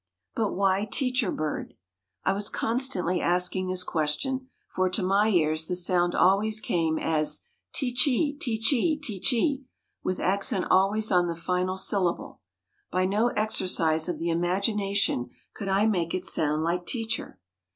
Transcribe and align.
But 0.35 0.53
why 0.55 0.85
"teacher" 0.91 1.29
bird? 1.31 1.75
I 2.23 2.33
was 2.33 2.49
constantly 2.49 3.21
asking 3.21 3.67
this 3.67 3.83
question, 3.83 4.49
for 4.67 4.89
to 4.89 5.03
my 5.03 5.27
ears 5.29 5.67
the 5.67 5.75
sound 5.75 6.15
always 6.15 6.59
came 6.59 6.97
as 6.97 7.41
ti 7.71 7.93
chee, 7.93 8.33
ti 8.35 8.57
chee, 8.57 8.97
ti 8.97 9.19
chee, 9.19 9.63
with 10.03 10.19
accent 10.19 10.65
always 10.71 11.11
on 11.11 11.27
the 11.27 11.35
final 11.35 11.77
syllable. 11.77 12.41
By 12.91 13.05
no 13.05 13.27
exercise 13.37 14.09
of 14.09 14.17
the 14.17 14.31
imagination 14.31 15.29
could 15.53 15.67
I 15.67 15.85
make 15.85 16.15
it 16.15 16.25
sound 16.25 16.63
like 16.63 16.87
"teacher." 16.87 17.37